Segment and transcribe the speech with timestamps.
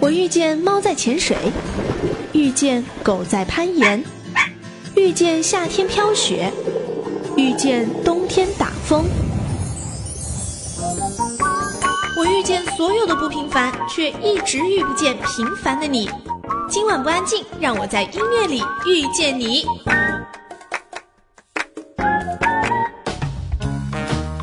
[0.00, 1.36] 我遇见猫在潜水，
[2.32, 4.04] 遇见狗在攀岩，
[4.94, 6.52] 遇见夏天飘雪，
[7.36, 9.04] 遇见冬天打风。
[12.18, 16.08] 我遇见所有的不平凡，却一直遇不见平凡的你。
[16.68, 19.64] 今晚不安静，让我在音乐里遇见你。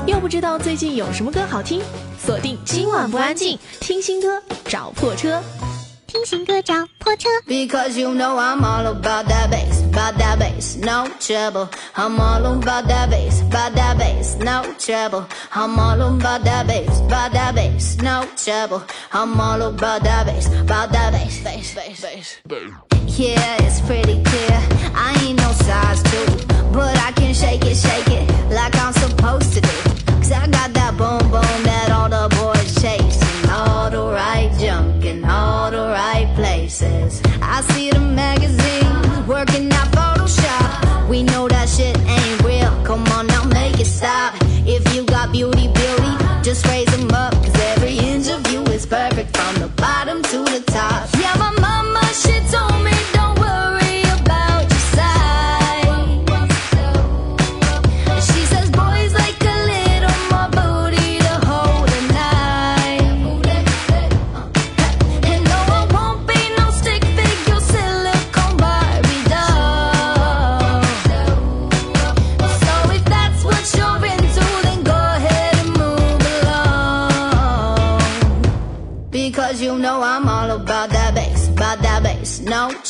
[0.05, 1.81] 又不知道最近有什么歌好听，
[2.22, 5.42] 锁定今晚不安静，听新歌找破车。
[6.06, 7.28] 听新歌找破车。
[7.46, 11.68] Because you know I'm all about that bass, about that bass, no trouble.
[11.94, 15.26] I'm all about that bass, about that bass, no trouble.
[15.52, 18.82] I'm all about that bass, about that bass, no trouble.
[19.12, 22.72] I'm all about that bass, about that bass, bass, bass, bass.
[23.18, 24.60] Yeah, it's pretty clear.
[24.94, 26.26] I ain't no size two,
[26.72, 28.31] but I can shake it, shake it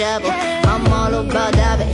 [0.00, 0.30] trouble.
[0.30, 1.89] I'm all about that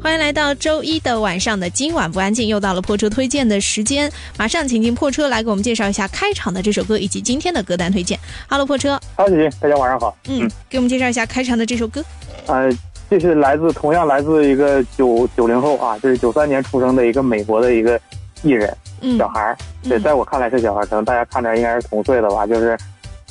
[0.00, 8.18] 欢迎来到周一的晚上的今晚不安静，又到了破车推荐的时间，马上请进破车来给我们介绍一下开场的这首歌以及今天的歌单推荐。
[8.48, 10.16] Hello，破车，好，姐姐，大家晚上好。
[10.28, 12.02] 嗯，给我们介绍一下开场的这首歌。
[12.46, 12.70] 呃，
[13.10, 18.00] 这是来自同样来自一个九九零后啊，就是九三年出生的一个美国的一个
[18.42, 19.58] 艺人嗯小孩儿。
[19.82, 22.46] 对，嗯在我看来是小孩儿，可能大家看着应该是同岁的吧。
[22.46, 22.78] 就是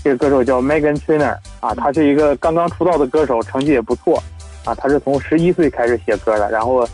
[0.04, 4.22] 这个歌手叫 Megan Trainor 啊，他是一个刚刚出道的歌手，成绩也不错
[4.68, 4.76] 啊。
[4.76, 6.88] 他是从十一岁开始写歌的，然后，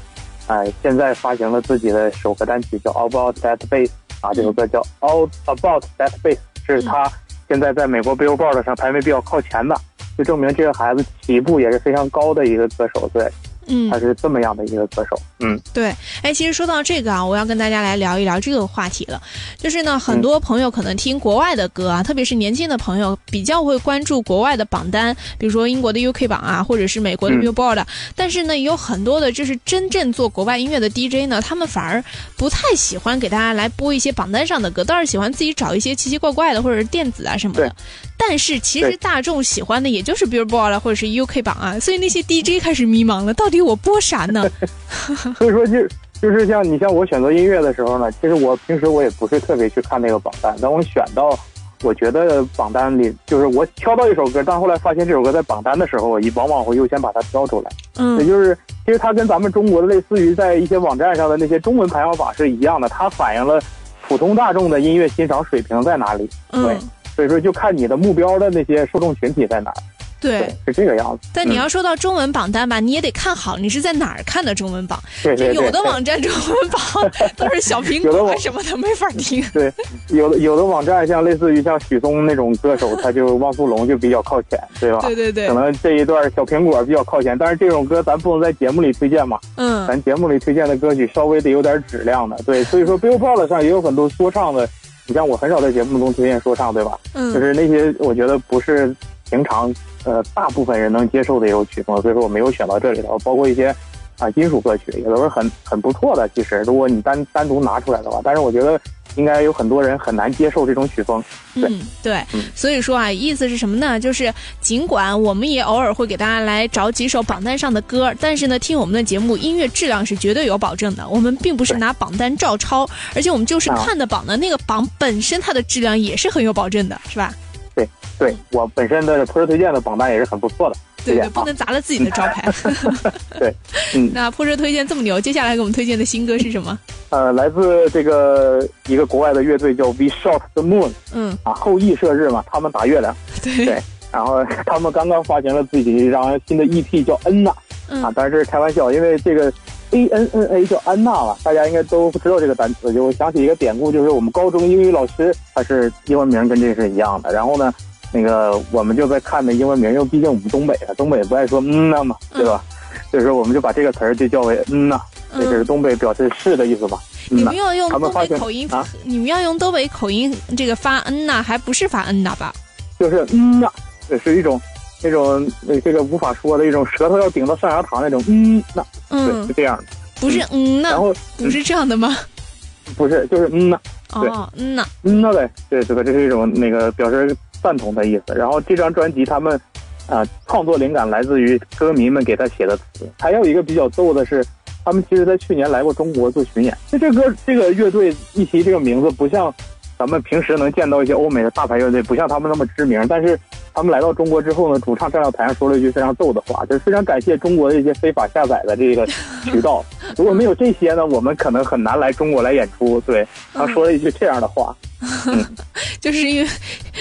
[0.47, 3.89] 哎，现在发行了自己的首个单曲叫 About That Bass
[4.21, 7.11] 啊，这首歌叫 All About That Bass，是他
[7.47, 9.75] 现在在美国 Billboard 上排名比较靠前的，
[10.17, 13.09] 就证明这个孩子起步也是非常高的一个歌手。
[13.13, 13.29] 对，
[13.67, 15.19] 嗯他，是这么样的一个歌手。
[15.39, 19.21] 嗯对，哎，其实说到这个啊，我要跟大家来聊一聊这个话题了。
[19.57, 32.03] 就是呢，很多朋友可能听国外的歌啊，特别是年轻的朋友比较会关注国外的榜单，比如说英国的 UK 榜啊，或者是美国的嗯 Billboard、但是呢，也有很多的就是真正做国外音乐的 DJ 呢，他们反而
[32.37, 37.71] 不太喜欢给大家来播一些榜单上的歌，倒是喜欢自己找一些奇奇怪怪的或者是电子啊什么的对。
[38.17, 44.49] 但是其实大众喜欢的也就是 Billboard 啊或者是 UK 榜啊，所以那些 DJ 开始迷茫了，到底我播啥呢？
[45.37, 45.87] 所以说就
[46.21, 51.37] 就是像你像我选择音乐的时候呢，其实我平时我也不是特别去看那个榜单，等我选到
[51.81, 57.69] 我觉得榜单里就是我挑到一首歌，但后来发现这首歌在榜单的时候，我一往往会优先把它挑出来。
[57.71, 63.61] 也嗯就是其实它跟咱们中国的类似于在一些网站上的那些中文排行榜是一样的，它反映了
[64.07, 66.29] 普通大众的音乐欣赏水平在哪里。
[66.51, 69.75] 对嗯，所以说就看你的目标的那些受众群体在哪儿。
[70.19, 70.47] 对。
[70.65, 71.27] 是这个样子。
[71.33, 74.97] 但你嗯要说到中文榜单吧，你也得看好你是在哪儿看的中文榜。
[75.21, 79.43] 这对对对有的网站中文榜 都是小苹果什么的，没法听。
[79.51, 79.69] 对，
[80.07, 84.99] 有的有的网站像类似于像许嵩那种歌手，他就汪苏泷就比较靠前，对吧？
[85.01, 94.65] 对对对可，能这一段小苹果比较靠前，但是这种歌咱不能在节目里推荐嘛，嗯咱节目里推荐的歌曲稍微得有点质量的，对，所以说 Billboard 上也有很多说唱的，
[95.05, 96.97] 你像我很少在节目中推荐说唱，对吧？
[97.13, 98.95] 就嗯是那些我觉得不是
[99.29, 99.73] 平常
[100.05, 103.75] 呃大部分人能接受的一种曲风，所以说我没有选到这里头，包括一些
[104.19, 106.29] 啊金属歌曲也都是很很不错的。
[106.35, 108.79] 其实如果你单单独拿出来的话，但是我觉得
[109.15, 111.23] 应该有很多人很难接受这种曲风。
[111.53, 113.99] 对嗯，对嗯，所以说啊，意思是什么呢？
[113.99, 121.07] 就是尽管我们也偶尔会给大家来找几首榜单上的歌，但是呢，听我们的节目，音乐质量是绝对有保证的。
[121.07, 127.33] 我们并不是拿榜单照抄，而且我们就是啊看的榜呢，那个榜本身它的质量也是很有保证的，是吧？
[127.75, 127.87] 对
[128.19, 130.75] 对我本身的破车推荐的榜单也是很不错的。
[131.05, 132.51] 对对，不能砸了自己的招牌。
[133.39, 133.53] 对，
[133.95, 136.77] 嗯， 那破车推荐这么牛，接下来给我们推荐的新歌是什么？
[137.09, 143.15] 呃，来自这个一个国外的乐队叫 We Shot the Moon 嗯，啊，后羿射日嘛，他们打月亮。
[143.43, 147.57] 对，对然后他们刚刚发行了自己一张新的 EP 叫恩娜啊
[147.89, 149.51] 嗯，当然这是开玩笑，因为这个
[149.91, 152.91] A N N A 叫安娜了，大家应该都知道这个单词。
[152.93, 157.31] 就我想起一个典故，就是我们高中英语老师他是英文名跟这是一样的。
[157.31, 157.71] 然后呢，
[158.13, 162.63] 那个我们就在看的英文名，因为毕竟我们东北的，东北不爱说嗯呐嘛，对吧？
[163.11, 165.01] 所以说我们就把这个词儿就叫为嗯呐，
[165.35, 166.97] 这是嗯，东北表示是的意思吧。
[167.29, 172.53] 你们，要用东北口音啊，你们要用东北口音这个发嗯呐，还不是发嗯呐吧？
[172.99, 173.67] 就是嗯呐，
[174.07, 174.61] 这是一种
[175.01, 179.83] 那种呃这个无法说的一种舌头要顶到上牙膛那种嗯呐，对，嗯是，这样的。
[180.19, 182.15] 不是嗯呐，然后不是这样的吗？
[182.95, 183.79] 不是就是嗯呐。
[184.21, 188.35] 对哦，嗯呐，嗯呐呗，对这个这是一种那个表示赞同的意思。
[188.35, 189.59] 然后这张专辑他们
[190.05, 193.09] 啊、创作灵感来自于歌迷们给他写的词。
[193.17, 194.45] 还有一个比较逗的是，
[194.83, 196.77] 他们其实在去年来过中国做巡演。
[196.91, 199.51] 那这歌这个乐队一提这个名字，不像
[199.97, 203.05] 咱们平时能见到一些欧美的大牌乐队，不像他们那么知名。
[203.07, 203.39] 但是
[203.73, 209.07] 他们来到中国之后呢，主唱站到台上说了一句非常逗的话，就是非常感谢中国的一些非法下载的这个
[209.45, 209.83] 渠道。
[210.17, 213.01] 如果没有这些呢，我们可能很难来中国来演出。
[213.01, 214.75] 对，他说了一句这样的话。
[215.99, 216.49] 就是因为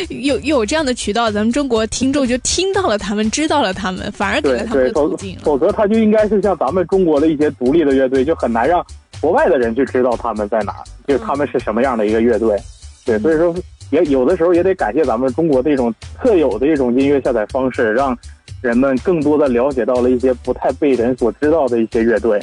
[0.08, 5.38] 有有有这样的渠道，咱们中国听众就听到了他们，知道了他们，反而给对了他们对，否的途径。
[5.42, 8.84] 否则他就应该是像咱们中国的一些独立的乐队，就很难让
[9.20, 10.74] 国外的人去知道他们在哪，
[11.06, 12.56] 就是他们是什么样的一个乐队。
[13.04, 13.54] 对，所以说
[13.90, 18.16] 也有的时候也得感谢咱们中国的一种特有的一种音乐下载方式，让
[18.60, 22.40] 人们更多的了解到了一些不太被人所知道的一些乐队。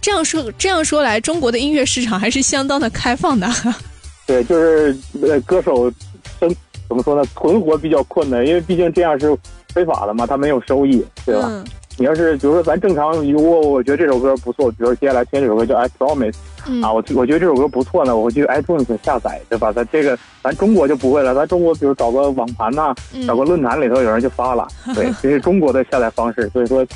[0.00, 3.48] 这样说这样说来，中国的音乐市场还是相当的开放的。
[4.26, 5.90] 对，就是呃，歌手
[6.38, 6.54] 生
[6.88, 9.36] 怎么说呢，存活比较困难，因为毕竟这样是
[9.72, 11.46] 非法的嘛，他没有收益，对吧？
[11.48, 11.64] 嗯
[12.00, 16.30] 你要是比如说咱正常，如果我觉得这首歌不错，比如说接下来听这首歌叫《I Promise》
[16.68, 19.72] 嗯啊，我我觉得这首歌不错呢，我会去 iTunes 下载，对吧？
[19.72, 22.94] 咱这个咱中国就不会了，咱中国比如找个网盘呐、
[23.26, 26.86] 找个嗯，论坛里头有人就发了，对， 这是中国的下载方式，所以说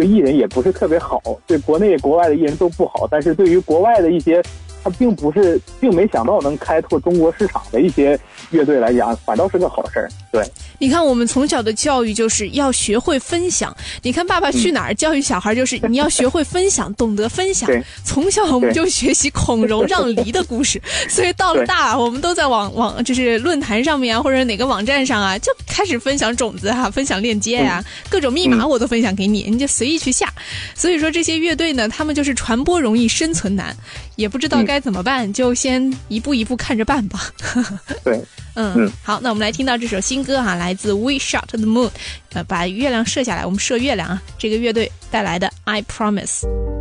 [0.00, 4.42] 对艺人也不是特别好，对国内国外的艺人都不好，但是对于国外的一些。
[4.82, 8.18] 他并不是，并没想到能开拓中国市场的一些
[8.50, 10.08] 乐队来讲，反倒是个好事儿。
[10.32, 10.42] 对，
[10.78, 13.76] 你看我们从小的教育就是要学会分享。
[14.02, 17.82] 你看《爸爸去哪儿》教育小孩就是你要学会分享，懂得分享对。
[18.04, 30.32] 从小我们就学习孔融让梨的故事， 所以到了大，我们都在网网就是论坛上面啊，或者哪个网站上啊，就开始分享种子啊，分享链接呀、各种密码嗯我都分享给你，你就随意去下。
[30.74, 33.76] 所以说这些乐队呢，他们就是传播容易，生存难，
[34.20, 37.32] 也不知道嗯该怎么办，就先一步一步看着办吧。
[38.04, 38.22] 对，
[38.54, 41.90] 嗯嗯，好，那我们来听到这首新歌哈、来自 We Shot the Moon，
[42.34, 46.79] 呃，把月亮射下来，我们射月亮啊，这个乐队带来的 I Promise。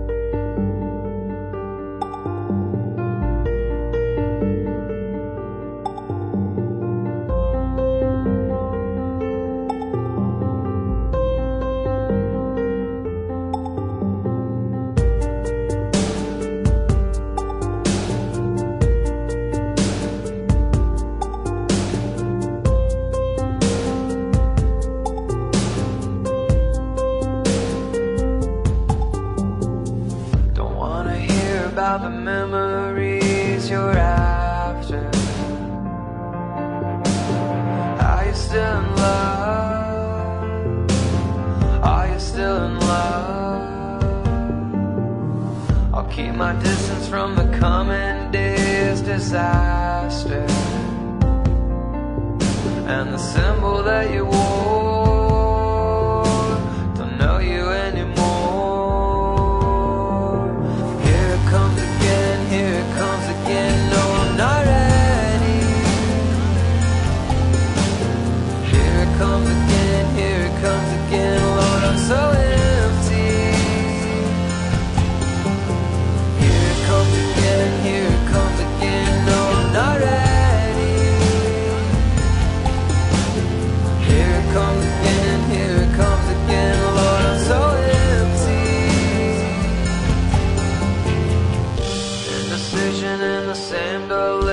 [93.50, 94.49] the sand or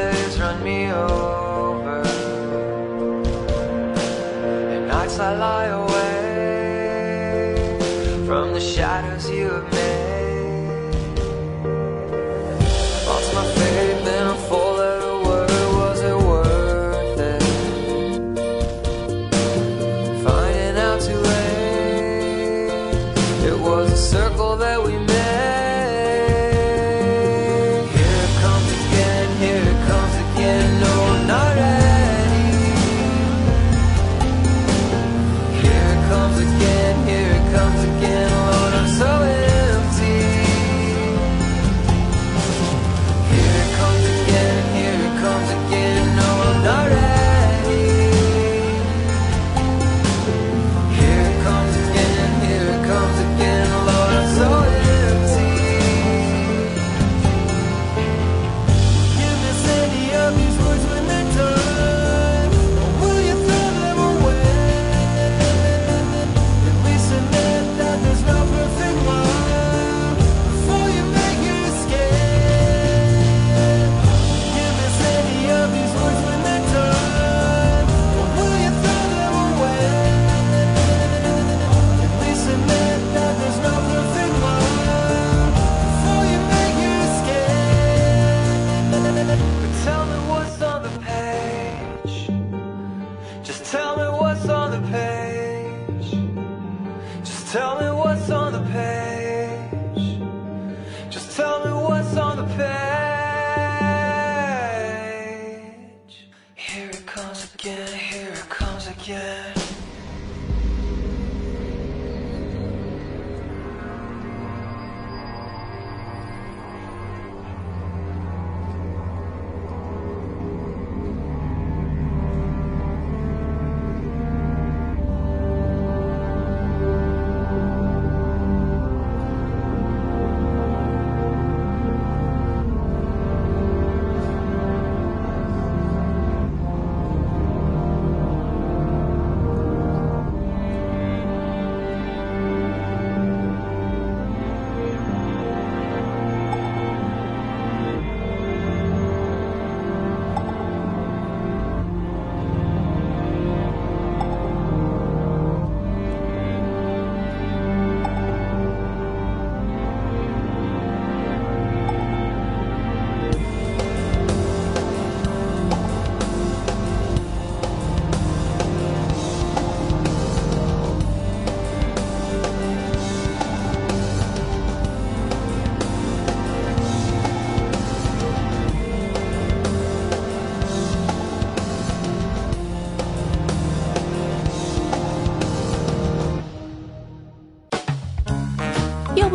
[107.07, 109.66] comes again, here it comes again.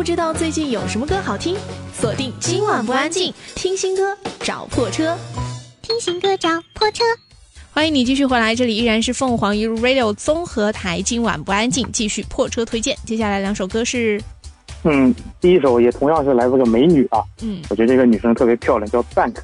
[0.02, 1.54] 不知道最近有什么歌好听，
[1.94, 5.16] 锁定今晚不安静，听新歌找破车。
[5.80, 7.04] 听新歌找破车。
[7.72, 12.96] 欢迎你继续回来，这里依然是凤凰一路 Radio 综合台，今晚不安静，继续破车推荐。
[13.06, 14.20] 接下来两首歌是，
[14.82, 19.36] 嗯，第一首也同样是来自个美女啊，嗯我觉得这个女生特别漂亮，叫 Bank，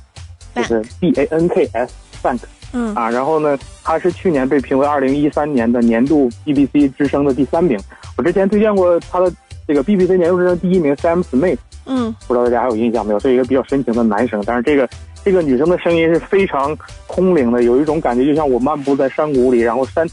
[0.56, 2.40] 就是 B A N K S Bank
[2.72, 3.08] 嗯啊。
[3.08, 7.78] 然后呢，她是去年被评为二零一三年的年度 BBC 之声的第三名。
[8.16, 9.32] 我之前推荐过她的
[9.68, 12.12] 这个 BBC 年度之声第一名 Sam Smith，嗯。
[12.26, 13.20] 不知道大家还有印象没有？
[13.20, 14.88] 是一个比较深情的男生，但是这个
[15.22, 16.74] 这个女生的声音是非常
[17.06, 20.08] 空灵的，有一种感觉，就像我漫步在山谷里，然后山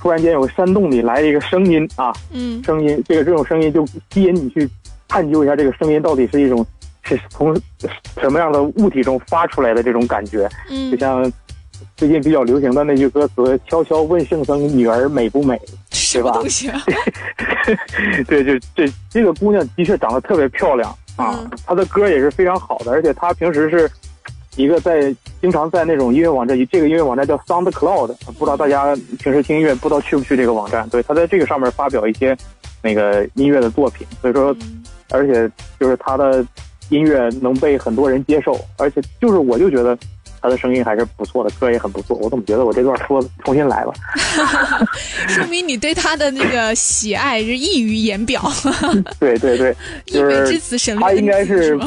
[0.00, 2.64] 突然间有个山洞里来了一个声音啊，嗯。
[2.64, 4.66] 声音这个这种声音就吸引你去
[5.06, 6.64] 探究一下这个声音到底是一种
[7.02, 7.54] 是从
[8.22, 10.90] 什么样的物体中发出来的这种感觉，嗯。
[10.90, 11.32] 就嗯像
[11.96, 15.60] 最近比较流行的那句歌词“悄悄问圣僧，女儿美不美
[16.20, 16.80] 什么东西啊？”，
[18.26, 23.90] 对，就这这个姑娘的确长得特别漂亮啊嗯，她的歌也是非常好的，而且她平时是
[24.56, 30.88] 一个在经常在那种音乐网站，这个音乐网站叫 SoundCloud，不知道大家平时听音乐不知道去不去这个网站？
[30.88, 32.36] 对，她在这个上面发表一些
[32.82, 34.56] 那个音乐的作品，所以说，
[35.10, 36.44] 而且就是她的
[36.90, 39.96] 音乐能被很多人接受，而且就是我就觉得。
[40.44, 42.14] 她的声音还是不错的，歌也很不错。
[42.18, 43.94] 我怎么觉得我这段说重新来了？
[45.26, 48.42] 说明你对他的那个喜爱是溢于言表，
[49.18, 49.74] 对 对对，
[50.04, 51.80] 溢 就是美之词省略他应该是？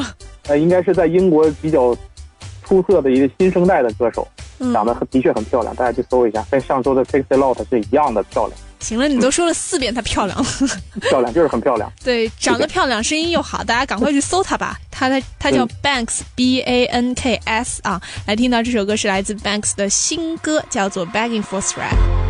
[0.48, 1.96] 呃，应该是在英国比较
[2.64, 4.26] 出色的一个新生代的歌手，
[4.58, 10.46] 嗯长得的确很漂亮，大家去搜一下，跟上周的 Sexy Lot 是一样的漂亮，行了，你都说了四遍她漂亮，
[11.00, 11.92] 漂亮就是很漂亮。
[12.04, 14.78] 对，长得漂亮，声音又好，大家赶快去搜她吧。
[14.90, 22.27] 她的她叫嗯 Banks B A N K S 啊，来听到这首歌是来自 Banks 的新歌，叫做 Begging for Thread。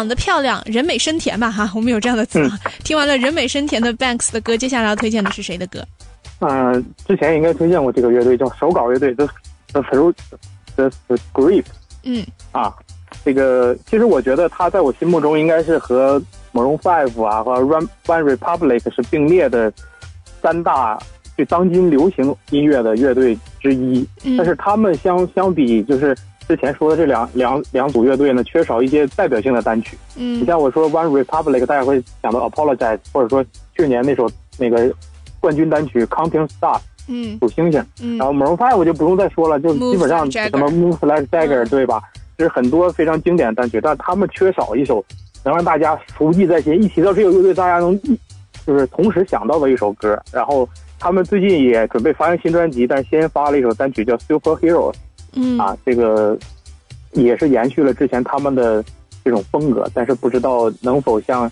[0.00, 2.58] 长得漂亮、人美声甜吧，哈，我们有这样的词啊。
[2.82, 5.84] 听完了人美声甜的 Banks 的歌，接下来要推荐的是谁的歌？
[6.38, 9.28] 嗯、之前应该推荐过这个乐队，叫手稿乐队，The
[9.74, 10.14] The Fruit
[10.74, 10.90] The
[11.34, 11.66] Grip
[12.04, 12.74] 嗯啊。
[13.22, 16.18] 这个其实我觉得他在我心目中应该是和
[16.54, 19.70] Maroon Five 啊和 One One Republic 是并列的
[20.40, 20.98] 三大
[21.36, 24.08] 就当今流行音乐的乐队之一。
[24.24, 26.16] 嗯，但是他们相相比就是
[26.50, 29.96] 之前说的这两两两组乐队呢，缺少一些代表性的单曲。
[30.16, 33.44] 嗯你嗯像我说 One Republic，大家会想到 Apologize，或者说
[33.76, 34.92] 去年那首那个
[35.38, 37.80] 冠军单曲 Counting Stars 嗯数星星。
[38.02, 42.02] 嗯然后 Maroon Five 我就不用再说了，就基本上什么 Move Like Jagger 嗯对吧？
[42.36, 45.04] 就是很多非常经典的单曲，但他们缺少一首
[45.44, 48.18] 能让大家熟记在心，一提到这个乐队，大家能一
[48.66, 50.20] 就是同时想到的一首歌。
[50.32, 54.94] 然后他们最近也准备发行新专辑，但是先发了一首单曲叫 Super Heroes
[55.34, 56.36] 嗯啊，这个
[57.12, 58.84] 也是延续了之前他们的
[59.24, 61.50] 这种风格，但是不知道能否像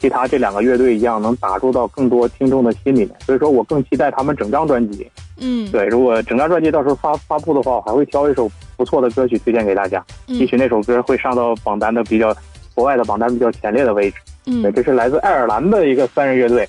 [0.00, 3.10] 其他这两个乐队一样，能打入到更多听众的心里面。
[3.24, 5.10] 所以说我更期待他们整张专辑。
[5.40, 10.04] 嗯对，如果整张专辑到时候发发布的话，我还会挑一首不错的歌曲推荐给大家。
[10.26, 12.34] 也嗯许那首歌会上到榜单的比较
[12.74, 14.16] 国外的榜单比较前列的位置。
[14.46, 16.68] 嗯对，嗯这是来自爱尔兰的一个三人乐队。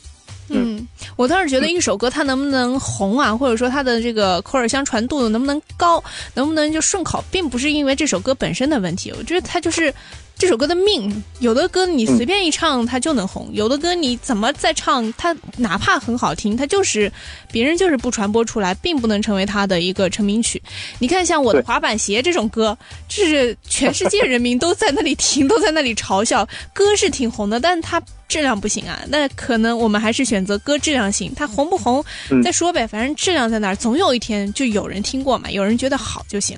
[0.50, 6.04] 嗯，我倒是觉得一首歌它能不能红啊，或者说它的这个口耳相传度能不能高，
[6.34, 9.94] 能不能就顺口，并不是因为这首歌本身的问题，我觉得它就是
[10.38, 11.24] 这首歌的命。
[11.40, 17.12] 有的歌你随便一唱它就能红，有的歌你怎么再唱，它哪怕很好听，它就是
[17.52, 20.62] 别人就是不传播出来，并不能成为它的一个成名曲。
[21.00, 26.48] 你看，像我的滑板鞋这种歌，这是全世界人民都在那里听，都在那里嘲笑。
[26.74, 29.02] 歌是挺红的，但它质量不行啊。
[29.08, 36.58] 那可能我们还是选择歌质量行，它红不红嗯再说呗，反正质量在那儿，总有一天就有人听过嘛，有人觉得好就行。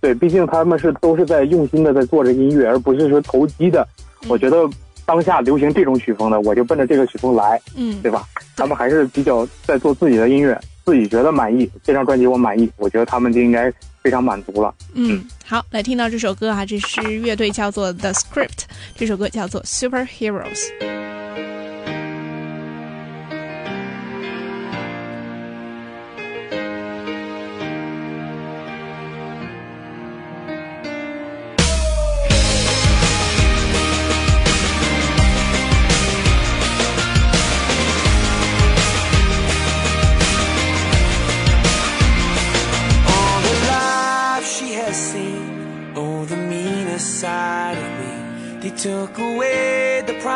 [0.00, 3.86] 对，毕竟他们是都是在用心的在做着音乐，而不是说投机的。
[4.22, 4.68] 嗯我觉得
[5.06, 8.24] 当下流行这种曲风的，我就奔着这个曲风来，嗯对吧？
[8.56, 14.74] 他们还是比较在做自己的音乐，自己觉得满意，这张专辑我满意，我觉得他们就应该非常满足了。
[14.94, 18.64] 嗯，好，来听到这首歌啊，这是乐队叫做 The Script，
[18.96, 20.04] 这首歌叫做 Super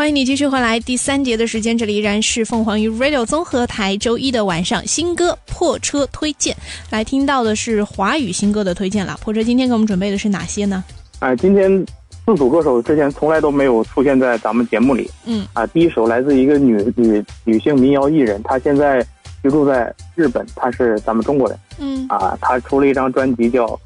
[0.00, 6.56] 欢迎你继续回来，第三节的时间，这里依然是凤凰于 Radio 综合台周一的晚上新歌破车推荐，
[6.88, 9.14] 来听到的是华语新歌的推荐了。
[9.20, 10.82] 破车今天给我们准备的是哪些呢？
[11.18, 11.84] 哎，今天
[12.24, 15.10] 四组歌手之前从来都没有出现在咱们节目里。
[15.26, 19.06] 嗯啊，第一首来自一个女女女性民谣艺人，她现在
[19.42, 22.38] 居住在日本，她是咱们中国人嗯啊。
[22.40, 23.66] 她出了一张专辑叫《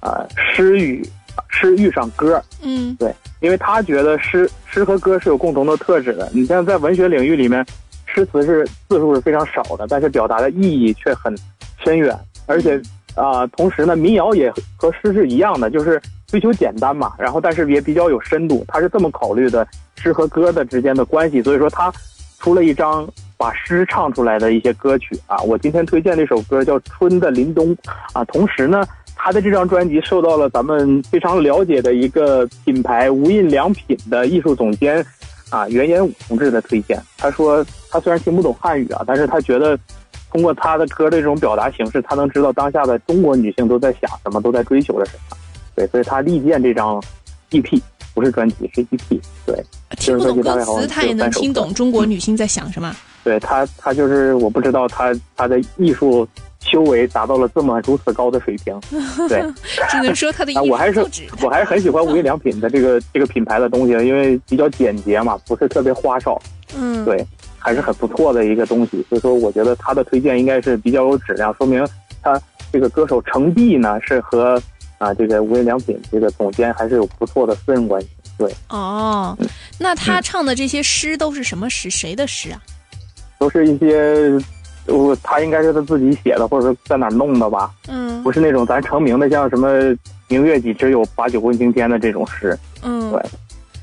[0.00, 1.02] 啊诗与
[1.48, 6.28] 诗遇上歌》，嗯对，因为他觉得诗诗和歌是有共同的特质的。
[6.32, 7.64] 你像在文学领域里面，
[8.06, 11.36] 诗词是字数是非常少的，但是表达的意义却很
[11.84, 12.16] 深远，
[12.46, 12.80] 而且
[13.14, 19.66] 啊、同时呢，民谣也和诗是一样的，就是追求简单嘛，然后但是也比较有深度，他是这么考虑的
[19.96, 21.92] 诗和歌的之间的关系，所以说他
[22.40, 25.38] 出了一张把诗唱出来的一些歌曲啊。
[25.42, 27.74] 我今天推荐这首歌叫《春的林东》
[28.12, 28.84] 啊，同时呢。
[29.24, 35.02] 他的这张专辑受到了咱们非常了解的一个品牌无印良品的艺术总监
[35.48, 37.02] 啊袁延武同志的推荐。
[37.16, 39.78] 他说他虽然听不懂汉语啊，但是他觉得
[40.30, 45.36] 通过他的歌的这种表达形式，他能知道当下的中国女性都在想什么，都在追求着什么。
[45.74, 47.02] 对，所以他力荐这张
[47.50, 47.80] EP，
[48.12, 49.18] 不是专辑，是 EP。
[49.46, 49.64] 对，
[49.96, 52.94] 听不懂歌词，他也能听懂中国女性在想什么。
[53.24, 56.28] 对他，他就是我不知道他他的艺术
[56.64, 58.78] 修为达到了这么如此高的水平。
[59.28, 59.42] 对，
[59.90, 61.00] 只能说他的艺 啊，我还是
[61.42, 66.40] 我还是很喜欢无印良品的这个 这个品牌的东西，因为比较简洁嘛，不是特别花哨，
[66.76, 67.24] 嗯，对，
[67.58, 69.04] 还是很不错的一个东西。
[69.08, 71.86] 所以说，我觉得他的推荐应该是比较有质量，说明
[72.22, 72.40] 他
[72.72, 74.60] 这个歌手程璧呢是和
[74.98, 78.08] 啊这个无印良品这个总监还是有不错的私人关系。
[78.36, 79.48] 对，哦，嗯
[79.78, 81.90] 那他唱的这些诗都是什么诗？
[81.90, 82.60] 谁的诗啊？
[83.38, 84.38] 都是一些。
[84.86, 88.22] 我他应该是他自己写的，或者说在哪弄的吧，嗯。
[88.22, 89.68] 不是那种咱成名的，像什么
[90.28, 93.10] “明月几时有，把酒问青天”的这种诗，嗯。
[93.10, 93.22] 对，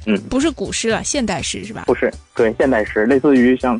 [0.07, 0.21] 嗯。
[0.29, 1.83] 不是古诗了，现代诗是吧？
[1.85, 3.79] 不是，对现代诗，类似于像，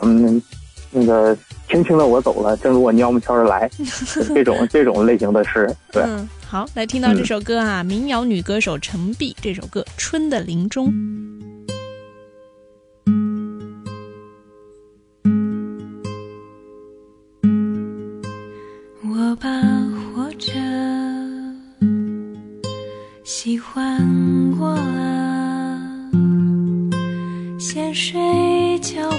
[0.00, 0.42] 嗯，
[0.90, 1.36] 那个
[1.68, 3.70] 轻轻的我走了，正如我悄么悄的来，
[4.34, 10.88] 这种这种类型的诗，对，嗯，好，来听到这首歌啊，民谣女歌手陈碧这首歌《春的林中》。
[27.60, 29.09] 先睡一觉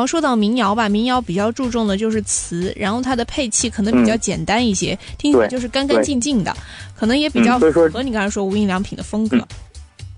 [0.00, 6.54] 其实你要说到民谣吧，民谣比较注重的就是词，然后它的配器可能比较简单一些，听起来就是干干净净的，
[6.96, 9.36] 可能也比较符合你刚才说无印良品的风格。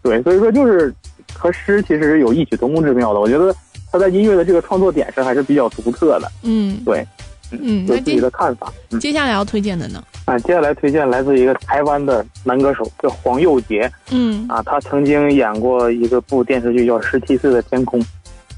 [0.02, 0.94] 对，所以说就是
[1.34, 3.20] 和诗其实是有异曲同工之妙的。
[3.20, 3.52] 我觉得
[3.90, 7.04] 他在音乐的这个创作点上还是比较独特的，嗯对，
[7.50, 8.72] 嗯，有自己的看法。
[8.90, 10.02] 嗯，接下来要推荐的呢？
[10.24, 18.00] 啊，接下来推荐来自一个台湾的男歌手，叫黄佑杰嗯啊，他曾经演过一个部电视剧叫《十七岁的天空》，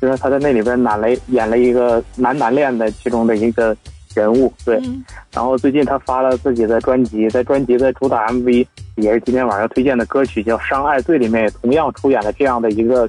[0.00, 3.76] 就是他在那里边演了演了一个男男恋的其中的一个
[4.14, 4.76] 人物，对。
[4.85, 13.09] 嗯然后最近他发了自己的专辑，在专辑的主打 MV 也是今天晚上推荐的歌曲，叫《伤爱罪》里面也同样出演了这样的一个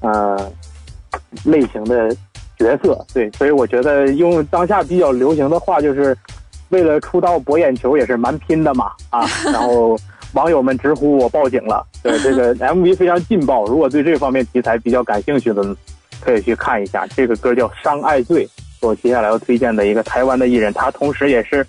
[0.00, 0.36] 呃
[1.44, 2.08] 类型的
[2.58, 3.06] 角色。
[3.14, 6.16] 对，所以我觉得用当下比较流行的话，就是
[6.70, 9.24] 为了出道博眼球也是蛮拼的嘛啊。
[9.52, 9.96] 然后
[10.32, 11.86] 网友们直呼我报警了。
[12.02, 15.62] 对，这个 MV 非常劲爆，如果对这方面题材比较感兴趣的，
[16.24, 17.06] 可以去看一下。
[17.14, 18.46] 这个歌叫《伤爱罪》。
[18.80, 21.66] 我接下来要推荐的一个台湾的艺人，他同时也是，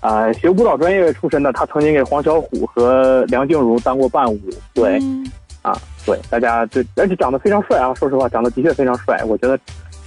[0.00, 1.52] 呃，学舞蹈专业出身的。
[1.52, 4.40] 他曾经给黄小琥和梁静茹当过伴舞。
[4.74, 5.24] 对，嗯
[5.62, 7.94] 啊，对，大家对，而且长得非常帅啊！
[7.94, 9.22] 说实话，长得的确非常帅。
[9.24, 9.56] 我觉得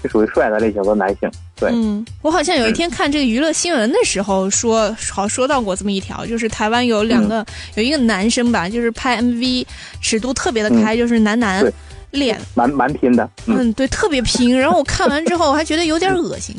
[0.02, 1.32] 是属于帅的类型的男性。
[1.56, 9.66] 对，嗯，我好像有一天看这个娱乐新闻的时候说，好说到过这么一条，就是台湾有两个、有一个男生吧，就是拍 MV
[10.02, 11.74] 尺度特别的开，就是男男对
[12.12, 13.30] 脸，蛮蛮拼的。
[13.46, 14.58] 嗯，嗯，对，特别拼。
[14.58, 16.56] 然后我看完之后，我还觉得有点恶心。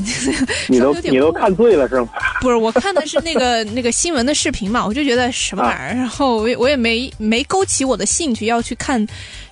[0.68, 2.08] 你都你都看醉了是吗？
[2.40, 9.04] 不是，我看的是那个那个新闻的视频嘛，我就觉得什么玩意儿， 然后我也我也没没勾起我的兴趣要去看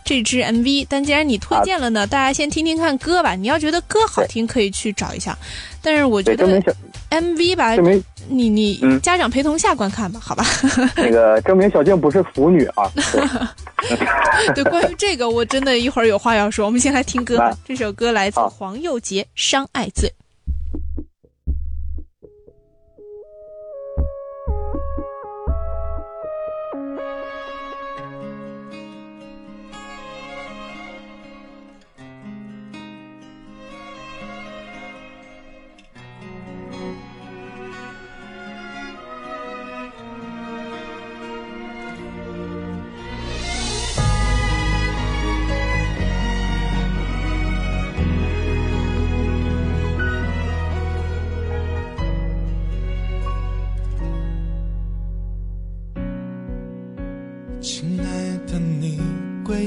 [0.05, 0.87] 这支 MV。
[0.89, 3.35] 但既然你推荐了呢，大家先听听看歌吧。
[3.35, 5.37] 你要觉得歌好听，可以去找一下。
[5.83, 6.47] 但是我觉得
[7.11, 7.75] MV 吧
[8.29, 10.45] 你你嗯家长陪同下观看吧，好吧？
[10.97, 12.91] 那个证明小静不是腐女啊。
[12.95, 16.67] 对， 对，关于这个我真的一会儿有话要说。
[16.67, 20.09] 我们先来听歌吧，这首歌来自黄又杰《伤爱罪》。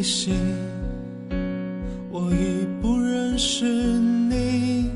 [0.01, 0.33] 心，
[2.09, 4.89] 我已不认识你，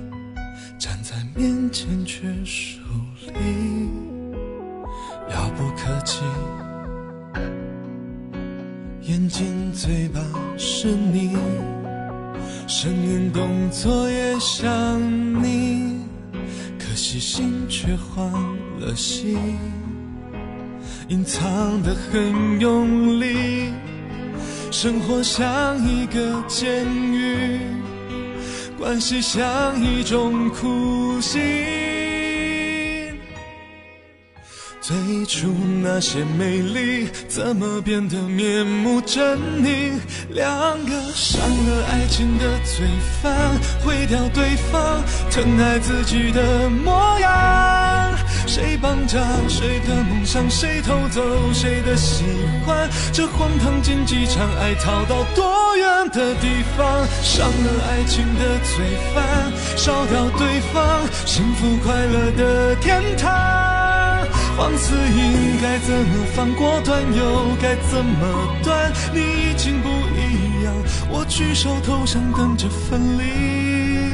[0.80, 2.80] 站在面前却疏
[3.28, 3.34] 离，
[5.32, 6.22] 遥不可及。
[9.04, 10.20] 眼睛、嘴巴
[10.58, 11.38] 是你，
[12.68, 15.00] 声音、动作也像
[15.44, 16.00] 你，
[16.80, 18.32] 可惜心却换
[18.80, 19.38] 了心。
[21.10, 21.44] 隐藏
[21.84, 23.36] 得很用力，
[24.78, 27.62] 生活像一个监狱，
[28.78, 29.42] 关系像
[29.82, 31.40] 一种酷刑。
[34.82, 34.94] 最
[35.26, 35.48] 初
[35.82, 39.94] 那些美丽，怎么变得面目狰狞？
[40.32, 42.86] 两个伤了爱情的罪
[43.24, 45.02] 犯，毁掉对方
[45.32, 47.85] 疼爱自己的模样。
[48.56, 50.50] 谁绑架谁的梦想？
[50.50, 52.24] 谁偷走谁的喜
[52.66, 52.90] 欢？
[53.12, 57.06] 这荒唐竞技场，爱逃到多远的地方？
[57.22, 63.30] 伤了爱情的罪犯，烧掉对方幸福快乐的天堂。
[64.56, 68.90] 放肆应该怎么放过断，又该怎么断？
[69.14, 70.74] 你已经不一样，
[71.10, 74.14] 我举手投降，等着分离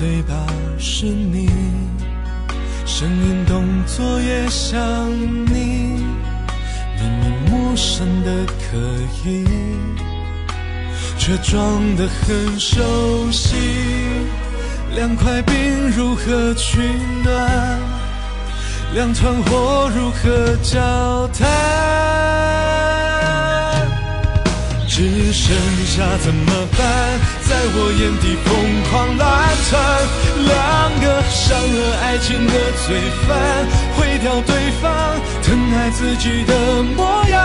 [0.00, 0.34] 嘴巴
[0.78, 1.50] 是你，
[2.86, 4.80] 声音、动作也像
[5.12, 6.02] 你，
[6.98, 8.78] 明明陌生的可
[9.28, 9.44] 以。
[11.18, 13.58] 却装得很熟悉。
[14.94, 16.80] 两块冰如何取
[17.22, 17.78] 暖？
[18.94, 21.46] 两团火如何交谈？
[24.88, 27.20] 只剩下怎么办？
[27.50, 28.48] 在我眼底疯
[28.88, 29.26] 狂乱
[29.66, 29.68] 窜。
[30.46, 30.54] 两
[31.02, 32.54] 个伤了爱情的
[32.86, 32.94] 罪
[33.26, 33.28] 犯，
[33.98, 34.88] 毁掉对方
[35.42, 37.36] 疼爱自己的模样。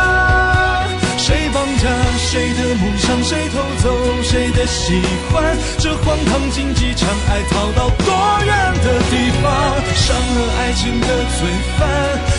[1.18, 1.90] 谁绑架
[2.30, 3.24] 谁的梦想？
[3.24, 3.90] 谁偷走
[4.22, 5.02] 谁的喜
[5.34, 5.58] 欢？
[5.80, 9.50] 这荒唐竞技场，爱逃到多远的地方？
[9.96, 11.50] 伤了爱情的罪
[11.80, 11.90] 犯，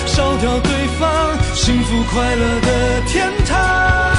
[0.06, 4.15] 烧掉对方幸福快乐的天堂。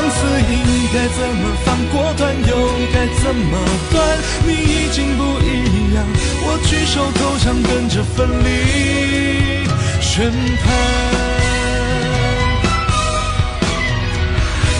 [0.00, 0.16] 放肆
[0.48, 0.62] 应
[0.94, 2.54] 该怎么放过断，又
[2.94, 3.58] 该怎么
[3.90, 3.98] 断？
[4.46, 6.06] 你已经不一样，
[6.40, 9.66] 我举手投降，跟着分离
[10.00, 10.30] 宣
[10.62, 10.66] 判。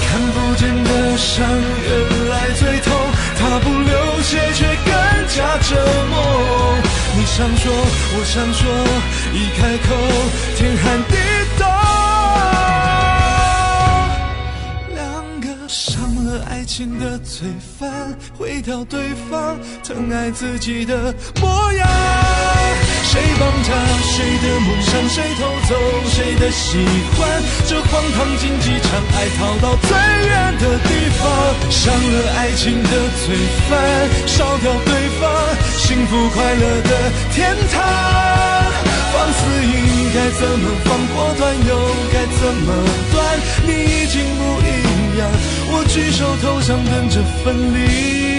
[0.06, 1.44] 看不见的伤，
[1.82, 2.94] 原来最痛。
[3.40, 4.94] 它不流血，却更
[5.34, 5.74] 加折
[6.10, 6.78] 磨。
[7.16, 7.66] 你想说，
[8.14, 8.70] 我想说，
[9.34, 9.88] 一开口，
[10.56, 11.16] 天寒地
[16.68, 17.48] 情的罪
[17.80, 19.00] 犯，毁掉对
[19.30, 21.88] 方疼爱自己的模样。
[23.04, 23.72] 谁绑架
[24.04, 25.08] 谁的梦想？
[25.08, 25.74] 谁偷走
[26.12, 26.76] 谁的喜
[27.16, 27.42] 欢？
[27.66, 29.96] 这荒唐竞技场，爱逃到最
[30.28, 31.24] 远的地方。
[31.70, 32.90] 伤了爱情的
[33.24, 33.34] 罪
[33.70, 33.72] 犯，
[34.26, 35.24] 烧掉对方
[35.72, 37.82] 幸福快乐的天堂。
[39.10, 41.72] 放肆应该怎么放过断，又
[42.12, 42.68] 该怎么
[43.10, 43.40] 断？
[43.66, 45.26] 你已经不一样，
[45.72, 48.37] 我举手投降，跟着分离。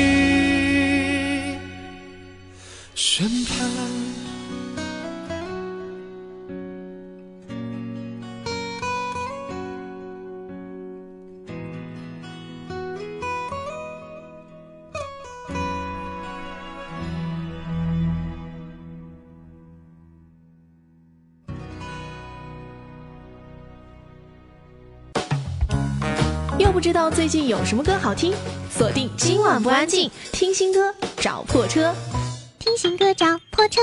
[27.10, 28.32] 道最近有什么歌好听，
[28.70, 31.92] 锁定今晚不安静，听新歌找破车。
[32.60, 33.82] 听新歌找破车，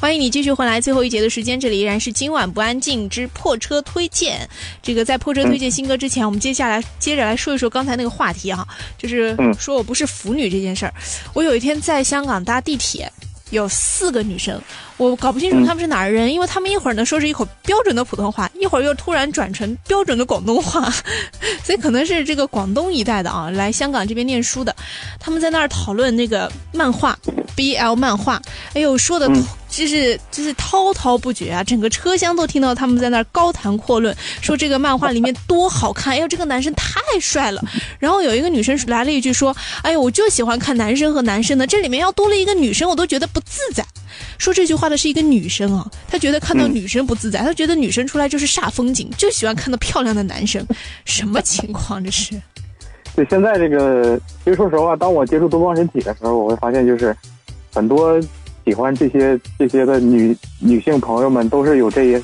[0.00, 4.48] 欢迎你继续回来，最后一节的时间，这里依然是今晚不安静之破车推荐。
[4.82, 8.66] 这个在破车推荐新歌之前，我们接下来接着来说一说刚才那个话题哈，
[8.98, 10.94] 就是嗯说我不是腐女这件事儿。
[11.34, 13.12] 我有一天在香港搭地铁，
[13.50, 14.60] 有四个女生，
[15.00, 20.92] 我搞不清楚他们是哪儿人，因为他们一会儿呢说是一口标准的普通话，一会儿又突然转成标准的广东话，
[21.64, 24.76] 所以可能是这个广东一带的啊，来香港这边念书的，
[25.18, 27.18] 他们在那儿讨论那个漫画
[27.56, 28.40] BL 漫画，
[28.74, 37.62] 哎呦说的嗯就是就是滔滔不绝啊，整个车厢都听到他们在那儿高谈阔论，说这个漫画里面多好看，哎呦这个男生太帅了。
[37.98, 43.84] 然后有一个女生来了一句说，哎呦我就喜欢看男生和男生的，这里面要多了一个女生，我都觉得不自在。
[44.38, 50.66] 说这句话的是一个女生啊，她觉得看到嗯女生不自在，她觉得女生出来就是煞风景，就喜欢看到漂亮的男生，
[51.04, 52.34] 什么情况这是？
[53.14, 57.14] 对，现在这个，其实说实话，当我接触多邦人体的时候，我会发现就是
[57.72, 58.28] 很多姐
[58.70, 62.22] 喜欢这些这些的女女性朋友们都是有这些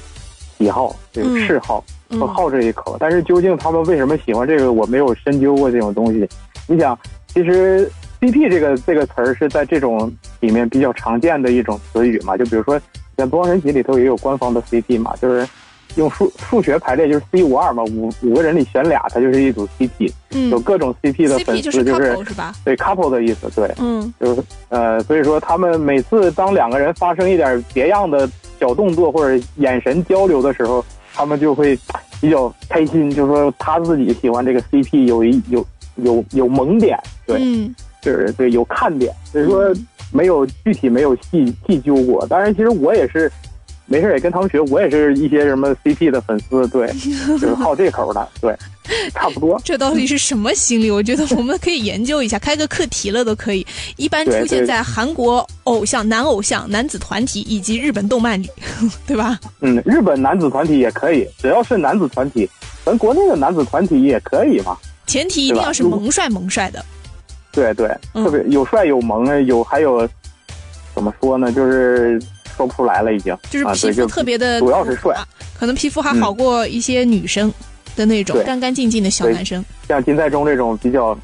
[0.57, 2.97] 喜好，这个嗯嗜好，和好这一口。
[3.01, 6.29] 但是究竟他们为什么喜欢这个，我没有深究过这种东西。
[6.69, 6.97] 你想，
[7.35, 7.91] 其实
[8.21, 12.81] CP 这个这个词儿是在这种里面比较常见的一种词语嘛，就比如说
[13.17, 15.45] 像《东方神体》里头也有官方的 CP 嘛，就是
[15.97, 22.55] 用数数学排列就是 C 五二嘛，五五个人里选俩，它就是一组 CP，嗯有各种 CP 的粉丝，就是 couple 是吧？
[22.65, 23.71] 对 couple 的意思，对。
[23.79, 28.29] 嗯就是呃，所以说他们每次当两个人发生一点别样的
[28.61, 30.85] 小动作或者眼神交流的时候，
[31.15, 31.79] 他们就会
[32.21, 35.65] 比较开心，就说他自己喜欢这个 CP 有一有
[35.97, 39.73] 有有萌点，对，嗯就是对有看点，所以说
[40.13, 42.27] 没有具体没有细细究过。
[42.27, 43.31] 当然，其实我也是
[43.87, 46.89] 没事也跟他们学，我也是一些什么 CP 的粉丝，对，
[47.39, 48.57] 就是好这口的，对，
[49.15, 49.61] 差不多。
[49.65, 50.91] 这到底是什么心理？
[50.91, 53.65] 我觉得我们可以研究一下，开个课题了都可以。
[53.97, 58.51] 一般出现在韩国偶像、男偶像、男子团体以及日本动漫里，
[59.07, 59.39] 对吧？
[59.61, 62.49] 嗯，日本男子团体也可以，只要是男子团体，
[62.85, 64.77] 咱国内的男子团体也可以嘛。
[65.07, 66.85] 前提一定要是萌帅萌帅的。
[67.53, 70.07] 对对，嗯特别有帅有萌，有还有
[70.95, 71.53] 怎么说呢？
[71.53, 72.21] 就是
[72.57, 73.33] 说不出来了，已经。
[73.33, 75.15] 啊，就是皮肤特别的，主要是帅，
[75.59, 77.53] 可能皮肤还好过一些女生
[77.95, 79.65] 的那种干干净净的小男生。
[79.89, 81.17] 像金在中这种比较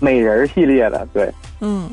[0.00, 1.90] 美人系列的，对，嗯。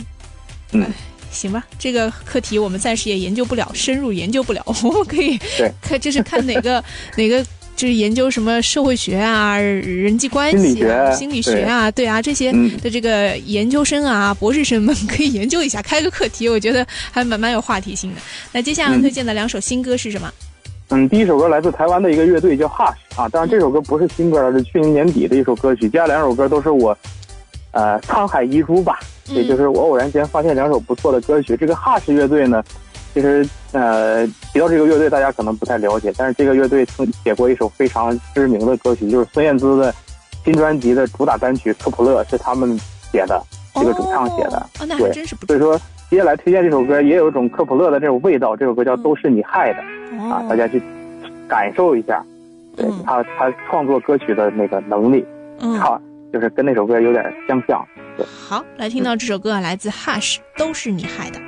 [0.71, 0.84] 嗯。
[0.84, 0.88] 哎
[1.32, 4.63] 行吧，这个课题我们暂时也研究不了，深入研究不了。
[4.84, 5.71] 我们可以对。
[5.80, 6.84] 看，就是看哪个
[7.15, 7.45] 哪个。
[7.80, 18.19] 就是研究什么社会学啊、人际关心理系啊、学心理学啊，对啊，这些嗯的这个研究生啊、博士生们 可以研究一下，开个课题，我觉得还蛮蛮有话题性的。
[18.51, 20.30] 那接下来嗯推荐的两首新歌是什么？
[20.89, 25.88] 嗯，第一首歌来自台湾的一个乐队叫 Hush 啊，当然这首歌不是新歌了，是去年年底的一首歌曲。
[25.88, 26.97] 接下来两首歌都是我，
[27.71, 31.55] 呃，沧海遗珠吧，也就是我偶然间发现两首不错的歌曲。
[31.55, 32.61] 这个 Hush 乐队呢，
[33.14, 39.93] 其实呃提到这个乐队，大家可能不太了解，但是这个乐队曾写过一首非常知名的歌曲，就是孙燕姿的
[40.45, 42.80] 新专辑的主打单曲《科普勒》是他们
[43.12, 43.41] 写的，
[43.76, 44.57] 这个主唱写的。
[44.80, 49.82] 哦，那还对真是不错所以说，接下来推荐这首歌也有一种科普勒的这种味道，这首歌叫《都是你害的》。
[50.32, 50.57] 啊，大哦。
[50.57, 50.82] 家去
[51.47, 52.24] 感受一下，
[52.76, 55.26] 对嗯他他创作歌曲的那个能力，
[55.60, 56.01] 嗯，唱
[56.32, 57.84] 就是跟那首歌有点相像。
[58.16, 61.39] 对好，来听到这首歌啊，来自 Hush，都是你害的。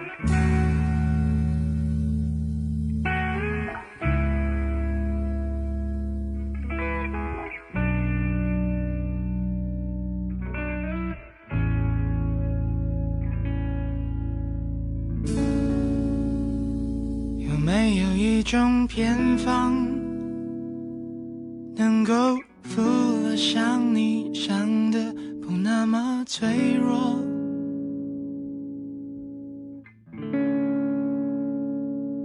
[18.52, 19.74] 种偏方，
[21.74, 22.14] 能够
[22.64, 27.18] 俘了想你想的不那么脆弱？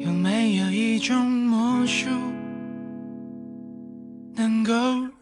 [0.01, 2.09] 有没有一种魔术，
[4.35, 4.75] 能够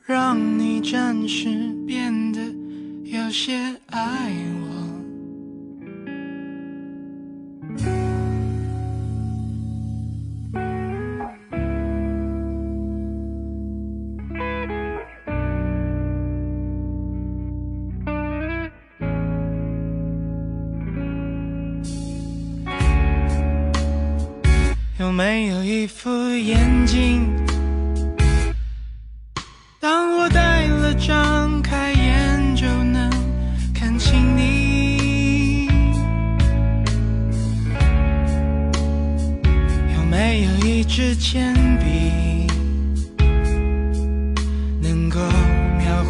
[0.07, 2.41] 让你暂时变得
[3.05, 3.53] 有些
[3.89, 4.33] 爱
[4.63, 4.64] 我？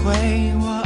[0.04, 0.83] 为我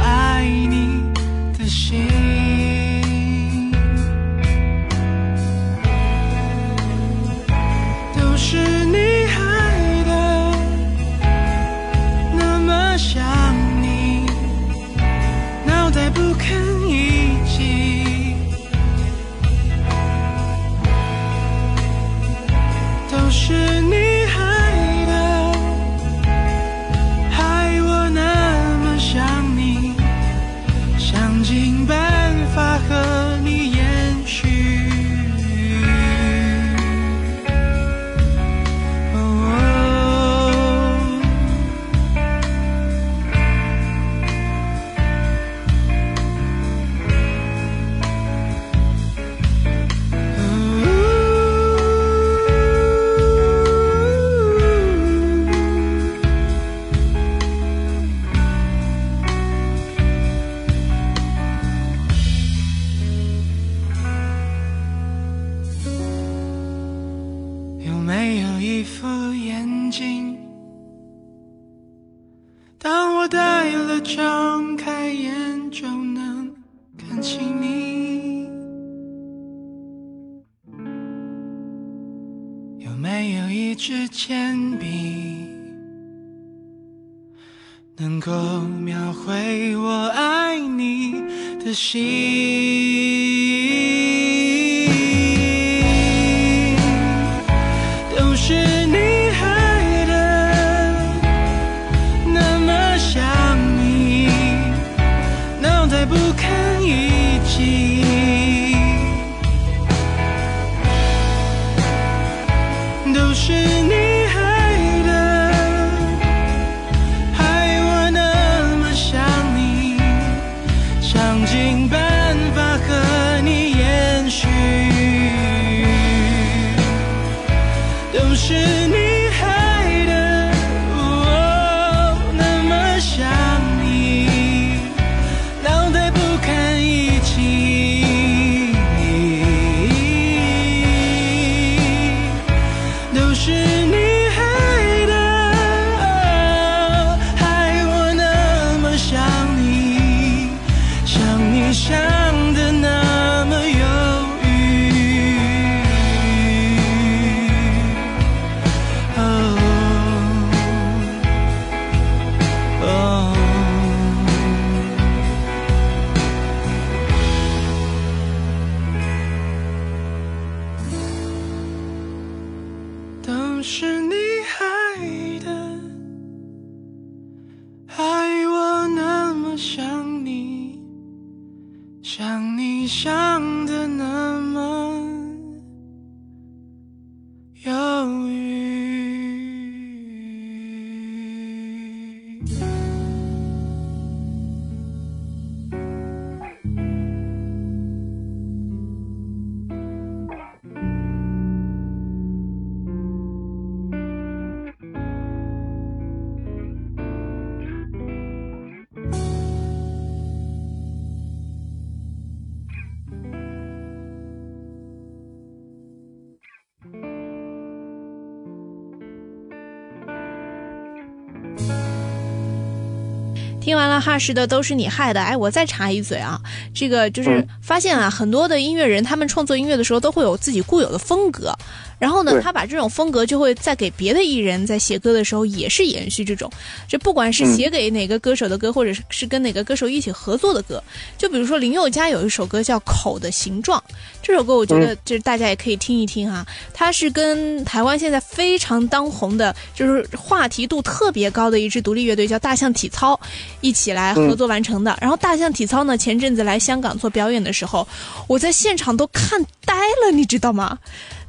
[223.69, 226.41] 听完了哈什的都是你害的，哎，我再插一嘴啊，
[226.73, 227.49] 这个就是嗯。
[227.61, 231.55] 发现啊，很多的音乐人他们创作音乐的时候都会有自己固有的风格，
[231.99, 236.51] 然后呢，他把这种风格就会再给别的艺人在写歌的时候也是延续这种，
[236.87, 240.83] 就不管是嗯写给哪个歌手的歌，或者是是跟哪个歌手一起合作的歌，
[241.17, 243.83] 就比如说林宥嘉有一首歌叫《口的形状》，
[244.23, 253.19] 这首歌我觉得就是大家也可以听一听哈、它是跟台湾现在非常当红的，就是话题度特别高的一支独立乐队叫大象体操
[253.61, 254.97] 一起来合作完成的。
[255.01, 257.87] 然后大象体操呢，前阵子来香港做表演的时候，
[258.29, 260.79] 我在现场都看呆了，你知道吗？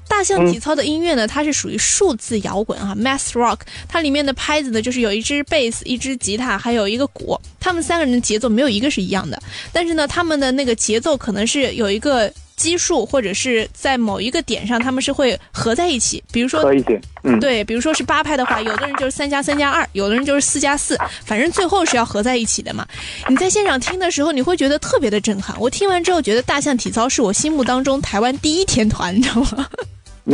[0.09, 3.59] 大象体操的音乐呢，它是属于数字摇滚啊，math rock。
[3.87, 7.39] 它里面的拍子呢，就是有一支贝斯、一支吉他，还有一个鼓。
[7.59, 9.41] 他们三个人的节奏没有一个是一样的，
[9.71, 16.21] 但是呢，他们的那个节奏可能是有一个基数，或者是在某一个点上，他们是会合在一起。
[16.31, 22.85] 比如说合一起，嗯，对，比如说是八拍的话，有的人就是三加三加二，有的人就是四加四，反正最后是要合在一起的嘛。
[23.27, 25.55] 你在现场听的时候，你会觉得特别的震撼。
[25.59, 29.67] 我听完之后，觉得大象体操是我心目当中台湾第一天团，你知道吗？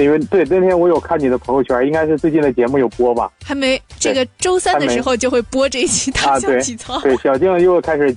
[0.04, 3.32] 因为对那天我有看你的朋友圈，应该是最近的节目有播吧？
[3.43, 7.00] 还没这个周三的时候就会播这一期大象体操。
[7.02, 8.16] 对，小静又开始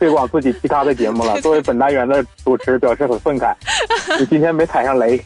[0.00, 1.38] 推广自己其他的节目了。
[1.42, 3.54] 作为本单元的主持，表示很愤慨，
[4.18, 5.22] 你今天没踩上雷。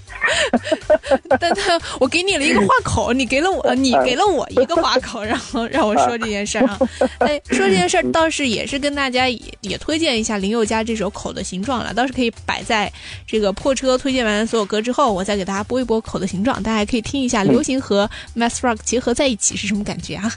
[1.39, 6.79] 但但我给你了一个话口，你给了我，你给了我一个话口，然后让我说这件事儿啊。
[7.19, 12.93] 哎，说这件事儿倒是也是跟大家也也推荐一下林宥嘉这首《口的形状》了，倒是可以摆在
[13.27, 20.33] 这个破车推荐完所有歌之后，我再给大家播一播《口的形状》，大家也可以听一下流行和 mass rock 结合在一起是什么感觉啊。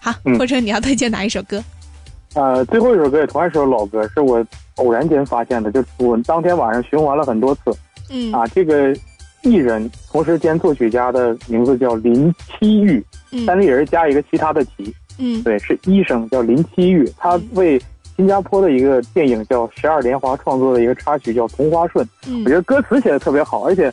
[0.00, 1.62] 好，嗯破车你要推荐哪一首歌？
[2.36, 4.44] 呃，最后一首歌也同样是首老歌，是我
[4.76, 7.62] 偶然间发现的，就我当天晚上循环了很多次
[8.10, 8.30] 嗯。
[8.30, 8.46] 啊。
[8.48, 8.94] 这个
[9.42, 13.02] 艺人同时兼作曲家的名字叫林七玉，
[13.46, 15.42] 三嗯立人加一个其他的其，嗯。
[15.42, 17.80] 对，是医生叫林七玉，他为
[18.16, 22.44] 新加坡的一个电影叫《十二连华》创作的一个插曲叫《同花顺》，嗯。
[22.44, 23.90] 我觉得歌词写的特别好，而且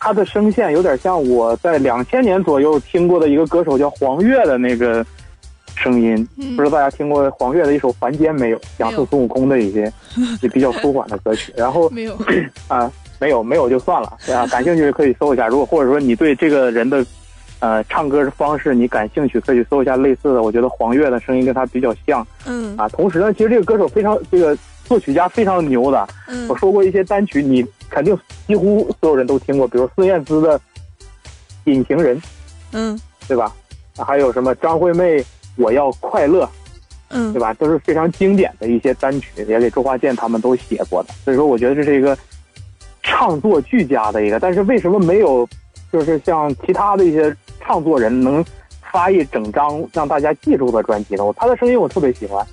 [0.00, 5.06] 他的声线有点像我在两千年左右听过的一个歌手叫黄月的那个
[5.74, 6.16] 声音。
[6.38, 8.60] 嗯不知道大家听过黄月的一首《凡间》没有？
[8.78, 9.92] 讲述孙悟空的一些
[10.40, 11.52] 也 比较舒缓的歌曲。
[11.56, 12.16] 然后没有，
[12.68, 15.46] 啊，没有没有就算了，啊， 感兴趣可以搜一下。
[15.48, 17.04] 如果或者说你对这个人的
[17.60, 20.42] 呃唱歌的方式你感兴趣，可以搜一下类似的。
[20.42, 22.88] 我觉得黄月的声音跟他比较像嗯啊。
[22.88, 26.06] 同时呢，其实这个歌手非常这个作曲家非常牛的。
[26.28, 28.16] 嗯我说过一些单曲，你肯定
[28.46, 30.58] 几乎所有人都听过，比如孙燕姿的
[31.64, 32.16] 《隐形人》，
[32.72, 33.52] 嗯对吧？
[33.96, 35.18] 还有什么张惠妹
[35.56, 36.44] 《我要快乐》，
[37.10, 37.54] 嗯对吧？
[37.54, 41.14] 都是非常经典的一些单曲，也给周华健他们都写过的。
[41.24, 42.16] 所以说，我觉得这是一个
[43.02, 44.40] 唱作俱佳的一个。
[44.40, 45.48] 但是为什么没有，
[45.92, 48.44] 就是像其他的一些唱作人能
[48.92, 51.24] 发一整张让大家记住的专辑呢？
[51.24, 52.44] 我他的声音我特别喜欢。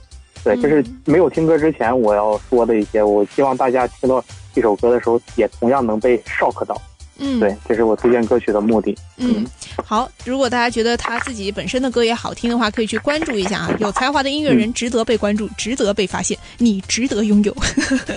[0.43, 3.03] 对，就是没有听歌之前我要说的一些。
[3.03, 4.23] 我希望大家听到
[4.53, 6.79] 这首歌的时候，也同样能被 shock 到。
[7.21, 8.97] 嗯，对，这是我推荐歌曲的目的。
[9.17, 9.45] 嗯，
[9.85, 10.09] 好。
[10.25, 13.75] 如果大家觉得他自己本身的歌也好听的话，可以去关注一下啊。
[13.79, 17.55] 有才华的音乐人值得被关注，值得被发现，你值得拥有。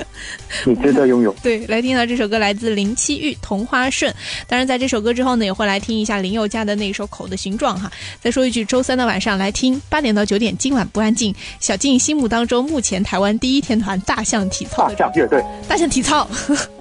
[0.65, 1.35] 你值得拥有。
[1.43, 4.11] 对，来听到这首歌来自林七玉《同花顺》。
[4.47, 7.91] 当然，在这首歌之后呢，也会来听一下林宥嘉的那一首《口的形状》哈。
[8.23, 11.35] 再说一句，周三的晚上来听八点到九点，今晚不安静。
[11.61, 16.27] 小静心目当中，目前台湾第一天团大象体操大象乐队大象体操，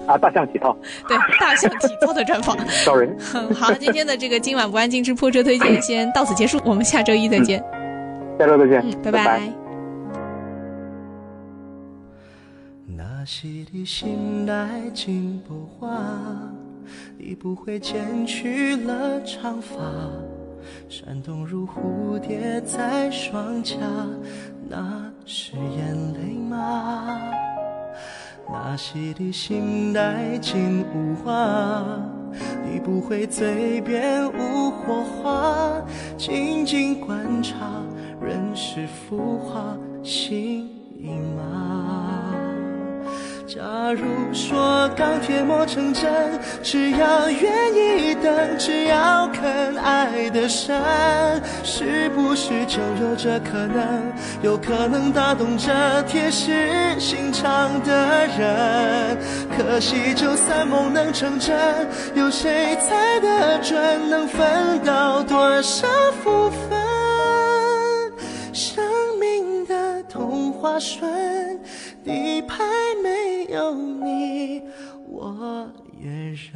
[0.06, 0.76] 啊，大象体操
[1.08, 2.56] 对大象体操的专访。
[2.68, 3.08] sorry。
[3.54, 7.58] 好，今天的这个今晚不安静之破车推荐先到此结束，我们下周一再见。
[8.38, 9.40] 下周再见，嗯，拜拜拜
[12.86, 14.68] 那时的心来
[17.16, 19.78] 你不会剪去了长发，
[20.88, 23.76] 闪动如蝴蝶在双颊，
[24.68, 27.18] 那是眼泪吗？
[28.52, 31.84] 那时的心带金无花，
[32.64, 35.82] 你不会嘴边无火花，
[36.16, 37.56] 静静观察
[38.20, 40.68] 人世浮华，心
[40.98, 41.63] 已麻？
[43.46, 50.74] 假如说钢铁磨成针，只要愿意等，只要肯爱得深，
[51.62, 54.12] 是不是就有这可能？
[54.42, 55.70] 有可能打动这
[56.04, 59.18] 铁石心肠的人。
[59.56, 61.54] 可惜，就算梦能成真，
[62.14, 65.86] 有谁猜得准能分到多少
[66.22, 66.82] 福分？
[70.64, 71.60] 花顺，
[72.02, 72.64] 底牌
[73.02, 74.62] 没有你，
[75.06, 76.54] 我也认。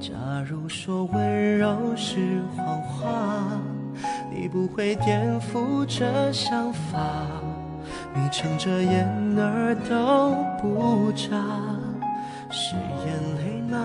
[0.00, 0.16] 假
[0.48, 3.60] 如说温柔是谎话，
[4.34, 7.26] 你不会颠覆这想法，
[8.14, 9.06] 你撑着眼
[9.38, 11.36] 儿都不眨，
[12.50, 13.78] 是眼泪吗？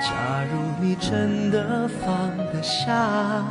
[0.00, 3.42] 假如你真的放得下，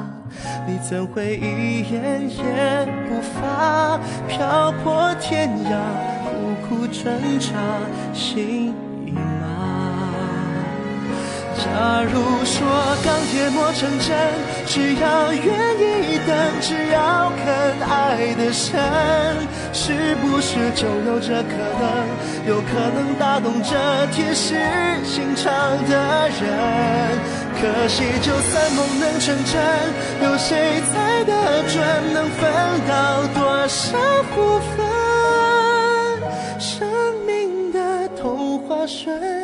[0.68, 4.00] 你怎会一言也不发？
[4.28, 5.80] 漂泊天涯，
[6.24, 7.50] 苦苦挣扎，
[8.14, 8.74] 心？
[11.74, 12.62] 假如说
[13.04, 14.16] 钢铁磨成针，
[14.68, 15.44] 只要愿
[15.82, 17.44] 意等，只要肯
[17.90, 18.80] 爱得深，
[19.74, 21.84] 是不是就有这可能？
[22.48, 23.74] 有可能打动这
[24.12, 24.54] 铁石
[25.04, 25.52] 心肠
[25.90, 27.18] 的人。
[27.60, 29.60] 可惜，就算梦能成真，
[30.22, 32.54] 有谁猜得准能分
[32.88, 33.98] 到多少
[34.30, 34.86] 福分？
[36.60, 36.88] 生
[37.26, 39.43] 命的童话顺，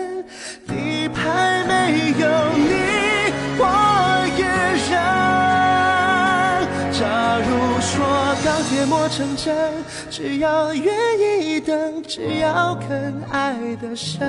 [9.40, 9.74] 磨成针，
[10.10, 10.94] 只要愿
[11.42, 14.20] 意等，只要肯爱得深，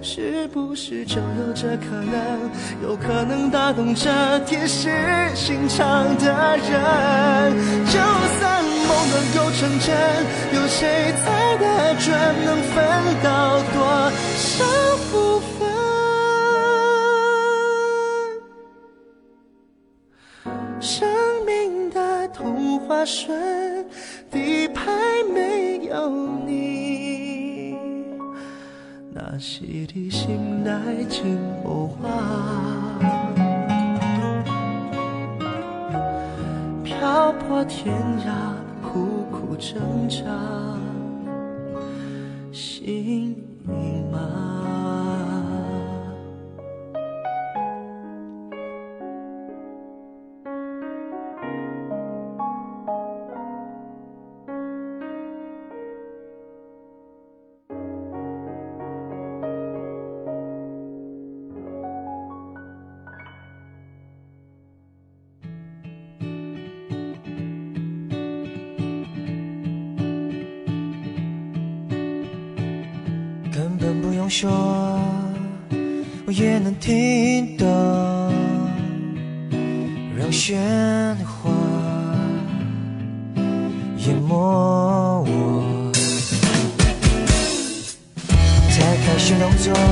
[0.00, 2.50] 是不是就有这可能？
[2.82, 4.10] 有可能打动这
[4.40, 4.88] 铁石
[5.34, 7.52] 心肠的人。
[7.86, 7.98] 就
[8.38, 9.94] 算梦能够成真，
[10.54, 12.10] 有谁猜得准
[12.44, 12.74] 能分
[13.22, 14.64] 到多少
[14.96, 15.68] 福分？
[20.80, 21.08] 生
[21.46, 23.86] 命的童话顺，
[24.32, 24.90] 底牌
[25.34, 26.08] 没有
[26.46, 27.76] 你。
[29.12, 29.60] 那时
[29.92, 32.08] 的心来静无话，
[36.82, 37.94] 漂泊天
[38.26, 40.24] 涯，苦苦挣扎，
[42.50, 43.36] 心
[43.68, 44.18] 已麻？
[74.32, 74.50] 说，
[76.24, 77.68] 我也能听懂，
[80.16, 80.56] 让喧
[81.22, 81.50] 哗
[83.98, 84.34] 淹没
[85.28, 85.92] 我，
[88.70, 89.91] 才开始动作。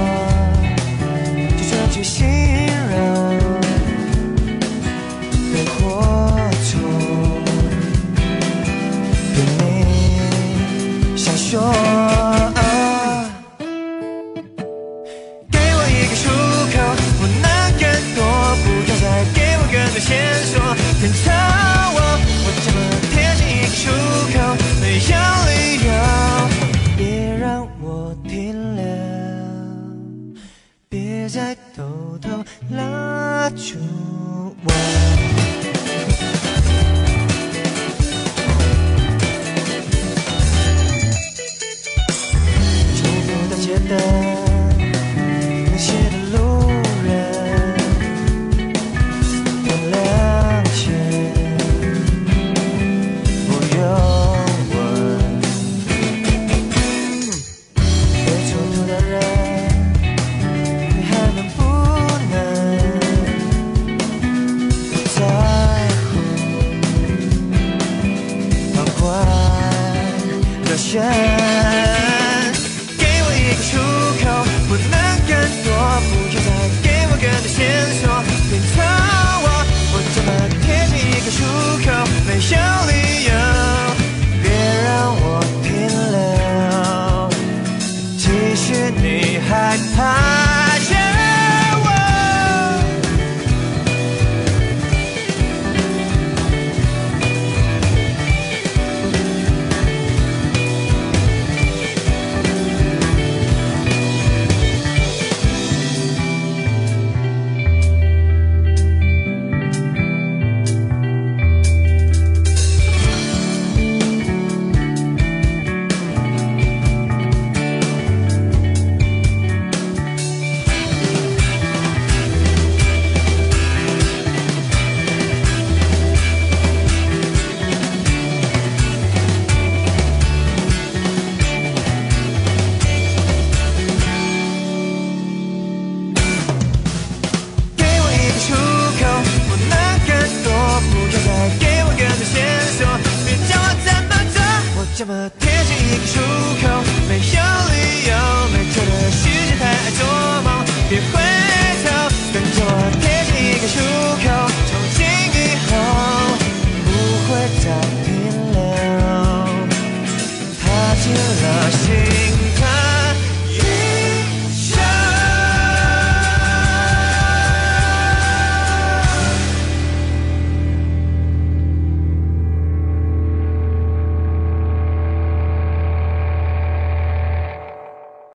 [70.92, 71.29] Yeah.